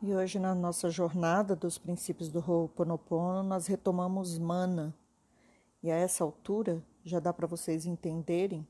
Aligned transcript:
E 0.00 0.14
hoje, 0.14 0.38
na 0.38 0.54
nossa 0.54 0.88
jornada 0.90 1.56
dos 1.56 1.76
princípios 1.76 2.28
do 2.28 2.38
Ho'oponopono, 2.38 3.42
nós 3.42 3.66
retomamos 3.66 4.38
mana. 4.38 4.94
E 5.82 5.90
a 5.90 5.96
essa 5.96 6.22
altura 6.22 6.80
já 7.04 7.18
dá 7.18 7.32
para 7.32 7.48
vocês 7.48 7.84
entenderem 7.84 8.64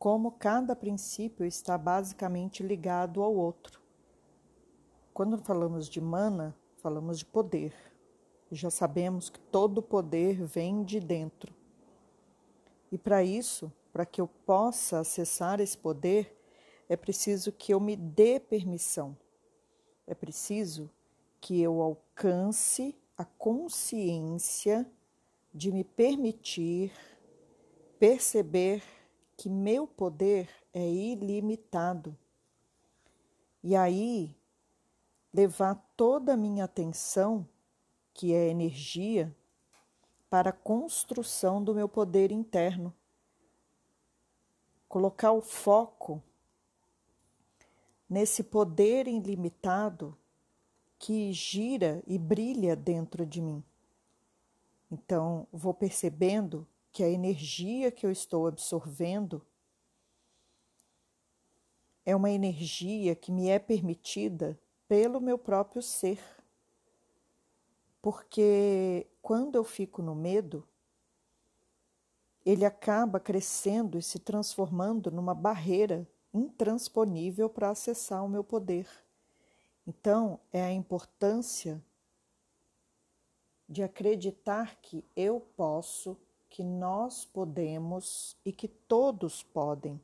como 0.00 0.32
cada 0.32 0.74
princípio 0.74 1.46
está 1.46 1.78
basicamente 1.78 2.60
ligado 2.60 3.22
ao 3.22 3.32
outro. 3.32 3.80
Quando 5.14 5.38
falamos 5.38 5.88
de 5.88 6.00
mana, 6.00 6.52
falamos 6.78 7.20
de 7.20 7.24
poder. 7.24 7.72
Já 8.50 8.68
sabemos 8.68 9.30
que 9.30 9.38
todo 9.38 9.80
poder 9.80 10.42
vem 10.44 10.82
de 10.82 10.98
dentro. 10.98 11.54
E 12.90 12.98
para 12.98 13.22
isso, 13.22 13.72
para 13.92 14.04
que 14.04 14.20
eu 14.20 14.26
possa 14.26 14.98
acessar 14.98 15.60
esse 15.60 15.78
poder, 15.78 16.36
é 16.88 16.96
preciso 16.96 17.52
que 17.52 17.72
eu 17.72 17.78
me 17.78 17.94
dê 17.94 18.40
permissão 18.40 19.16
é 20.06 20.14
preciso 20.14 20.90
que 21.40 21.60
eu 21.60 21.80
alcance 21.80 22.96
a 23.16 23.24
consciência 23.24 24.86
de 25.52 25.70
me 25.70 25.84
permitir 25.84 26.92
perceber 27.98 28.82
que 29.36 29.48
meu 29.48 29.86
poder 29.86 30.48
é 30.72 30.88
ilimitado. 30.88 32.16
E 33.62 33.76
aí 33.76 34.36
levar 35.32 35.74
toda 35.96 36.34
a 36.34 36.36
minha 36.36 36.64
atenção, 36.64 37.48
que 38.12 38.34
é 38.34 38.48
energia, 38.48 39.34
para 40.28 40.50
a 40.50 40.52
construção 40.52 41.62
do 41.62 41.74
meu 41.74 41.88
poder 41.88 42.32
interno. 42.32 42.92
Colocar 44.88 45.32
o 45.32 45.40
foco 45.40 46.22
nesse 48.12 48.42
poder 48.42 49.08
ilimitado 49.08 50.14
que 50.98 51.32
gira 51.32 52.02
e 52.06 52.18
brilha 52.18 52.76
dentro 52.76 53.24
de 53.24 53.40
mim. 53.40 53.64
Então, 54.90 55.46
vou 55.50 55.72
percebendo 55.72 56.68
que 56.92 57.02
a 57.02 57.08
energia 57.08 57.90
que 57.90 58.04
eu 58.04 58.10
estou 58.10 58.46
absorvendo 58.46 59.40
é 62.04 62.14
uma 62.14 62.30
energia 62.30 63.14
que 63.14 63.32
me 63.32 63.48
é 63.48 63.58
permitida 63.58 64.60
pelo 64.86 65.18
meu 65.18 65.38
próprio 65.38 65.80
ser. 65.80 66.20
Porque 68.02 69.06
quando 69.22 69.56
eu 69.56 69.64
fico 69.64 70.02
no 70.02 70.14
medo, 70.14 70.68
ele 72.44 72.66
acaba 72.66 73.18
crescendo 73.18 73.96
e 73.96 74.02
se 74.02 74.18
transformando 74.18 75.10
numa 75.10 75.34
barreira 75.34 76.06
intransponível 76.32 77.48
para 77.48 77.70
acessar 77.70 78.24
o 78.24 78.28
meu 78.28 78.42
poder. 78.42 78.88
Então, 79.86 80.38
é 80.52 80.62
a 80.62 80.72
importância 80.72 81.82
de 83.68 83.82
acreditar 83.82 84.76
que 84.80 85.04
eu 85.16 85.40
posso, 85.56 86.16
que 86.48 86.62
nós 86.62 87.24
podemos 87.24 88.36
e 88.44 88.52
que 88.52 88.68
todos 88.68 89.42
podem. 89.42 90.00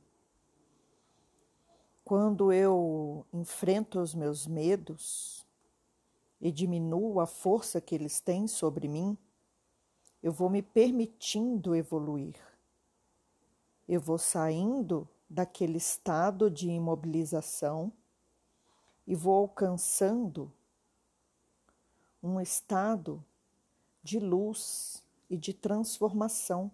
Quando 2.05 2.53
eu 2.53 3.27
enfrento 3.33 4.01
os 4.01 4.15
meus 4.15 4.47
medos 4.47 5.47
e 6.41 6.51
diminuo 6.51 7.21
a 7.21 7.27
força 7.27 7.81
que 7.81 7.95
eles 7.95 8.21
têm 8.21 8.49
sobre 8.49 8.89
mim, 8.89 9.17
eu 10.23 10.33
vou 10.33 10.49
me 10.49 10.63
permitindo 10.63 11.77
evoluir. 11.77 12.35
Eu 13.87 14.01
vou 14.01 14.19
saindo 14.19 15.07
daquele 15.29 15.77
estado 15.77 16.51
de 16.51 16.69
imobilização 16.69 17.93
e 19.07 19.15
vou 19.15 19.35
alcançando 19.35 20.53
um 22.23 22.41
estado 22.41 23.25
de 24.03 24.19
luz 24.19 25.03
e 25.29 25.37
de 25.37 25.53
transformação. 25.53 26.71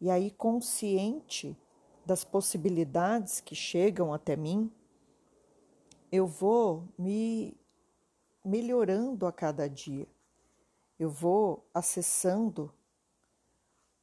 E 0.00 0.10
aí, 0.10 0.30
consciente 0.30 1.56
das 2.04 2.24
possibilidades 2.24 3.40
que 3.40 3.54
chegam 3.54 4.12
até 4.12 4.36
mim, 4.36 4.70
eu 6.10 6.26
vou 6.26 6.88
me 6.98 7.56
melhorando 8.44 9.26
a 9.26 9.32
cada 9.32 9.68
dia. 9.68 10.06
Eu 10.98 11.08
vou 11.08 11.64
acessando 11.72 12.72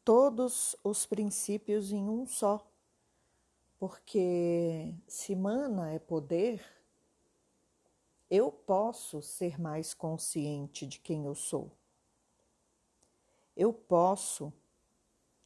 todos 0.04 0.76
os 0.84 1.06
princípios 1.06 1.92
em 1.92 2.10
um 2.10 2.26
só. 2.26 2.66
Porque 3.80 4.94
se 5.08 5.34
mana 5.36 5.92
é 5.92 6.00
poder, 6.00 6.62
eu 8.30 8.52
posso 8.52 9.22
ser 9.22 9.60
mais 9.60 9.94
consciente 9.94 10.86
de 10.86 11.00
quem 11.00 11.26
eu 11.26 11.34
sou. 11.34 11.72
Eu 13.56 13.74
posso 13.74 14.54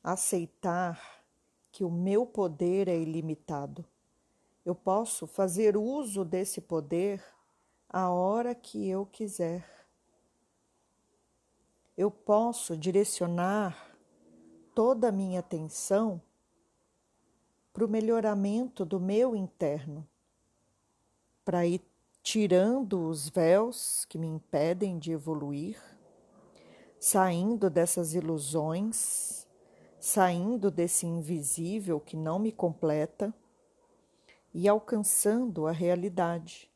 aceitar 0.03 1.23
que 1.71 1.83
o 1.83 1.91
meu 1.91 2.25
poder 2.25 2.87
é 2.87 2.97
ilimitado. 2.97 3.85
Eu 4.65 4.75
posso 4.75 5.27
fazer 5.27 5.77
uso 5.77 6.25
desse 6.25 6.59
poder 6.59 7.23
a 7.87 8.09
hora 8.09 8.55
que 8.55 8.89
eu 8.89 9.05
quiser. 9.05 9.63
Eu 11.95 12.09
posso 12.09 12.75
direcionar 12.75 13.95
toda 14.73 15.09
a 15.09 15.11
minha 15.11 15.39
atenção 15.39 16.19
para 17.73 17.83
o 17.83 17.89
melhoramento 17.89 18.85
do 18.85 18.99
meu 18.99 19.35
interno, 19.35 20.07
para 21.43 21.65
ir 21.65 21.81
tirando 22.21 23.09
os 23.09 23.27
véus 23.27 24.05
que 24.05 24.19
me 24.19 24.27
impedem 24.27 24.99
de 24.99 25.11
evoluir, 25.11 25.81
saindo 26.99 27.71
dessas 27.71 28.13
ilusões, 28.13 29.47
saindo 29.99 30.69
desse 30.69 31.07
invisível 31.07 31.99
que 31.99 32.15
não 32.15 32.37
me 32.37 32.51
completa 32.51 33.33
e 34.53 34.69
alcançando 34.69 35.65
a 35.65 35.71
realidade, 35.71 36.71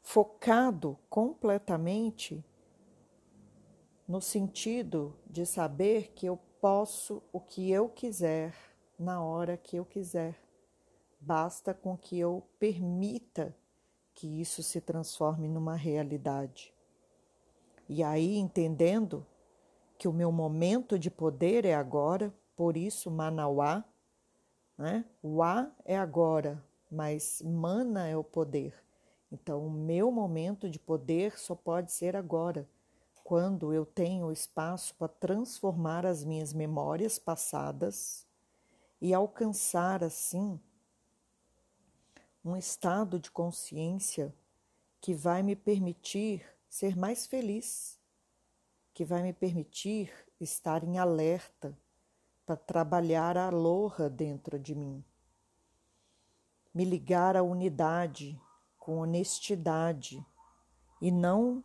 focado 0.00 0.98
completamente 1.10 2.42
no 4.08 4.22
sentido 4.22 5.14
de 5.26 5.44
saber 5.44 6.12
que 6.14 6.24
eu 6.24 6.38
posso 6.60 7.22
o 7.30 7.40
que 7.40 7.70
eu 7.70 7.90
quiser 7.90 8.54
na 8.98 9.22
hora 9.22 9.56
que 9.56 9.76
eu 9.76 9.84
quiser. 9.84 10.38
Basta 11.20 11.74
com 11.74 11.96
que 11.96 12.18
eu 12.18 12.42
permita 12.58 13.54
que 14.14 14.40
isso 14.40 14.62
se 14.62 14.80
transforme 14.80 15.48
numa 15.48 15.74
realidade. 15.74 16.72
E 17.88 18.02
aí, 18.02 18.36
entendendo 18.36 19.24
que 19.98 20.08
o 20.08 20.12
meu 20.12 20.32
momento 20.32 20.98
de 20.98 21.10
poder 21.10 21.64
é 21.64 21.74
agora, 21.74 22.32
por 22.56 22.76
isso 22.76 23.10
Manauá, 23.10 23.84
né? 24.76 25.04
O 25.22 25.42
A 25.42 25.70
é 25.84 25.96
agora, 25.96 26.62
mas 26.90 27.42
Mana 27.42 28.06
é 28.06 28.16
o 28.16 28.24
poder. 28.24 28.74
Então, 29.30 29.66
o 29.66 29.70
meu 29.70 30.10
momento 30.10 30.68
de 30.68 30.78
poder 30.78 31.38
só 31.38 31.54
pode 31.54 31.92
ser 31.92 32.16
agora, 32.16 32.68
quando 33.24 33.72
eu 33.72 33.84
tenho 33.84 34.30
espaço 34.30 34.94
para 34.94 35.08
transformar 35.08 36.06
as 36.06 36.24
minhas 36.24 36.52
memórias 36.52 37.18
passadas 37.18 38.26
e 39.00 39.12
alcançar 39.12 40.02
assim 40.02 40.60
um 42.44 42.56
estado 42.56 43.18
de 43.18 43.30
consciência 43.30 44.34
que 45.00 45.12
vai 45.12 45.42
me 45.42 45.56
permitir 45.56 46.46
ser 46.68 46.96
mais 46.96 47.26
feliz, 47.26 47.98
que 48.94 49.04
vai 49.04 49.22
me 49.22 49.32
permitir 49.32 50.12
estar 50.40 50.84
em 50.84 50.98
alerta 50.98 51.76
para 52.44 52.56
trabalhar 52.56 53.36
a 53.36 53.48
aloha 53.48 54.08
dentro 54.08 54.58
de 54.58 54.74
mim, 54.74 55.04
me 56.72 56.84
ligar 56.84 57.36
à 57.36 57.42
unidade 57.42 58.40
com 58.78 58.98
honestidade 58.98 60.24
e 61.00 61.10
não 61.10 61.64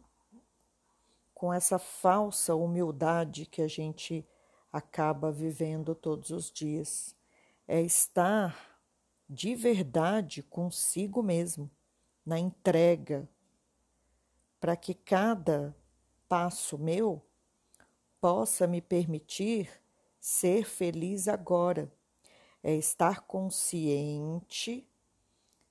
com 1.33 1.53
essa 1.53 1.77
falsa 1.77 2.55
humildade 2.55 3.45
que 3.45 3.61
a 3.61 3.67
gente 3.67 4.27
acaba 4.71 5.31
vivendo 5.31 5.94
todos 5.94 6.31
os 6.31 6.51
dias 6.51 7.15
é 7.73 7.79
estar 7.81 8.77
de 9.29 9.56
verdade 9.56 10.44
consigo 10.44 11.23
mesmo, 11.23 11.71
na 12.25 12.38
entrega, 12.38 13.29
para 14.59 14.75
que 14.75 14.94
cada 14.94 15.73
passo 16.27 16.77
meu 16.77 17.25
possa 18.19 18.68
me 18.68 18.81
permitir 18.81 19.71
ser 20.19 20.65
feliz 20.65 21.29
agora. 21.29 21.89
É 22.62 22.75
estar 22.75 23.21
consciente 23.21 24.85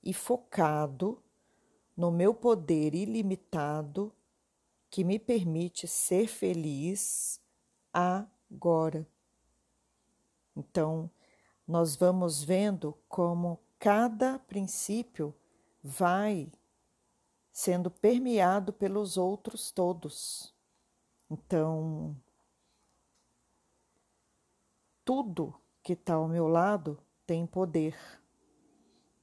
e 0.03 0.11
focado 0.11 1.21
no 1.95 2.09
meu 2.09 2.33
poder 2.33 2.95
ilimitado 2.95 4.11
que 4.89 5.03
me 5.03 5.19
permite 5.19 5.87
ser 5.87 6.25
feliz 6.25 7.39
agora. 7.93 9.07
Então, 10.55 11.07
nós 11.71 11.95
vamos 11.95 12.43
vendo 12.43 12.97
como 13.07 13.57
cada 13.79 14.37
princípio 14.37 15.33
vai 15.81 16.51
sendo 17.49 17.89
permeado 17.89 18.73
pelos 18.73 19.15
outros 19.15 19.71
todos. 19.71 20.53
Então, 21.29 22.13
tudo 25.05 25.55
que 25.81 25.93
está 25.93 26.15
ao 26.15 26.27
meu 26.27 26.45
lado 26.49 27.01
tem 27.25 27.47
poder, 27.47 27.97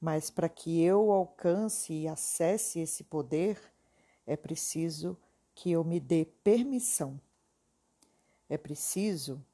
mas 0.01 0.31
para 0.31 0.49
que 0.49 0.81
eu 0.81 1.11
alcance 1.11 1.93
e 1.93 2.07
acesse 2.07 2.79
esse 2.79 3.03
poder, 3.03 3.61
é 4.25 4.35
preciso 4.35 5.15
que 5.53 5.69
eu 5.69 5.83
me 5.83 5.99
dê 5.99 6.25
permissão. 6.43 7.21
É 8.49 8.57
preciso 8.57 9.45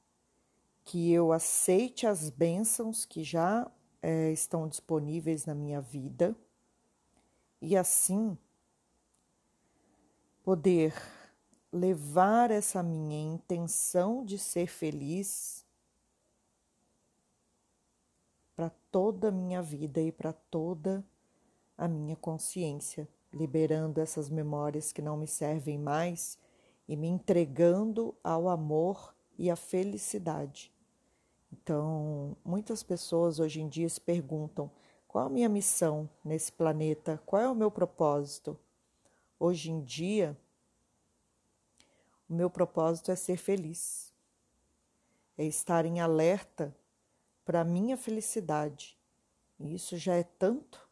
que 0.86 1.12
eu 1.12 1.34
aceite 1.34 2.06
as 2.06 2.30
bênçãos 2.30 3.06
que 3.06 3.24
já 3.24 3.70
é, 4.02 4.32
estão 4.32 4.68
disponíveis 4.68 5.44
na 5.46 5.56
minha 5.56 5.82
vida 5.82 6.36
e 7.60 7.76
assim 7.76 8.38
poder 10.44 10.94
levar 11.74 12.52
essa 12.52 12.84
minha 12.84 13.20
intenção 13.34 14.24
de 14.24 14.38
ser 14.38 14.68
feliz 14.68 15.66
para 18.56 18.70
toda 18.92 19.30
a 19.30 19.32
minha 19.32 19.64
vida 19.64 20.00
e 20.00 20.12
para 20.12 20.32
toda 20.32 21.04
a 21.76 21.88
minha 21.88 22.16
consciência, 22.16 23.10
liberando 23.34 24.00
essas 24.00 24.30
memórias 24.30 24.92
que 24.92 25.02
não 25.02 25.18
me 25.18 25.28
servem 25.28 25.80
mais 25.80 26.38
e 26.88 26.96
me 26.96 27.08
entregando 27.08 28.16
ao 28.24 28.48
amor 28.48 29.16
e 29.36 29.50
à 29.50 29.56
felicidade. 29.56 30.75
Então, 31.62 32.36
muitas 32.44 32.84
pessoas 32.84 33.40
hoje 33.40 33.62
em 33.62 33.70
dia 33.70 33.88
se 33.88 34.02
perguntam: 34.02 34.70
qual 35.08 35.28
a 35.28 35.30
minha 35.30 35.48
missão 35.48 36.10
nesse 36.24 36.52
planeta? 36.52 37.22
Qual 37.26 37.42
é 37.42 37.48
o 37.48 37.56
meu 37.56 37.72
propósito? 37.72 38.60
Hoje 39.40 39.72
em 39.72 39.82
dia, 39.82 40.38
o 42.30 42.34
meu 42.34 42.50
propósito 42.50 43.10
é 43.10 43.16
ser 43.16 43.38
feliz, 43.38 44.14
é 45.38 45.46
estar 45.46 45.86
em 45.86 46.02
alerta 46.02 46.76
para 47.46 47.62
a 47.62 47.66
minha 47.66 47.96
felicidade. 47.96 48.98
E 49.58 49.74
isso 49.74 49.98
já 49.98 50.16
é 50.16 50.24
tanto. 50.24 50.86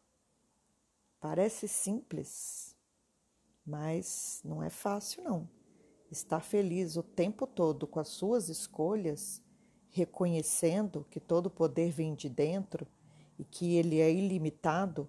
Parece 1.20 1.68
simples, 1.68 2.74
mas 3.66 4.40
não 4.42 4.62
é 4.62 4.70
fácil, 4.70 5.22
não. 5.22 5.48
Estar 6.10 6.40
feliz 6.40 6.96
o 6.96 7.02
tempo 7.02 7.46
todo 7.46 7.86
com 7.86 8.00
as 8.00 8.08
suas 8.08 8.48
escolhas, 8.48 9.42
reconhecendo 9.94 11.06
que 11.08 11.20
todo 11.20 11.48
poder 11.48 11.92
vem 11.92 12.16
de 12.16 12.28
dentro 12.28 12.84
e 13.38 13.44
que 13.44 13.76
ele 13.76 14.00
é 14.00 14.12
ilimitado 14.12 15.08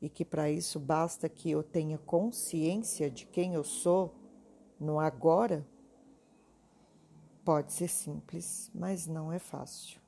e 0.00 0.08
que 0.08 0.24
para 0.24 0.48
isso 0.48 0.78
basta 0.78 1.28
que 1.28 1.50
eu 1.50 1.60
tenha 1.60 1.98
consciência 1.98 3.10
de 3.10 3.26
quem 3.26 3.54
eu 3.54 3.64
sou 3.64 4.14
no 4.78 5.00
agora, 5.00 5.66
pode 7.44 7.72
ser 7.72 7.88
simples, 7.88 8.70
mas 8.72 9.08
não 9.08 9.32
é 9.32 9.40
fácil. 9.40 10.00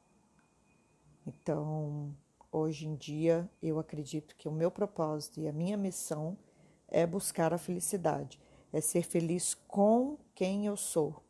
Então, 1.26 2.14
hoje 2.52 2.86
em 2.86 2.94
dia, 2.94 3.50
eu 3.60 3.80
acredito 3.80 4.36
que 4.36 4.48
o 4.48 4.52
meu 4.52 4.70
propósito 4.70 5.40
e 5.40 5.48
a 5.48 5.52
minha 5.52 5.76
missão 5.76 6.38
é 6.86 7.04
buscar 7.04 7.52
a 7.52 7.58
felicidade, 7.58 8.40
é 8.72 8.80
ser 8.80 9.02
feliz 9.02 9.54
com 9.66 10.16
quem 10.36 10.66
eu 10.66 10.76
sou, 10.76 11.23